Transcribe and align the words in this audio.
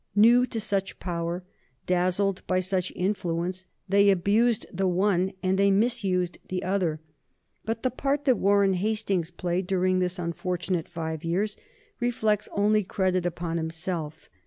New 0.15 0.47
to 0.47 0.59
such 0.59 0.97
power, 0.99 1.43
dazzled 1.85 2.41
by 2.47 2.59
such 2.59 2.91
influence, 2.95 3.67
they 3.87 4.09
abused 4.09 4.65
the 4.73 4.87
one 4.87 5.31
and 5.43 5.59
they 5.59 5.69
misused 5.69 6.39
the 6.49 6.63
other. 6.63 6.99
But 7.65 7.83
the 7.83 7.91
part 7.91 8.25
that 8.25 8.39
Warren 8.39 8.73
Hastings 8.73 9.29
played 9.29 9.67
during 9.67 9.99
this 9.99 10.17
unfortunate 10.17 10.87
five 10.89 11.23
years 11.23 11.55
reflects 11.99 12.49
only 12.51 12.83
credit 12.83 13.27
upon 13.27 13.57
himself. 13.57 14.27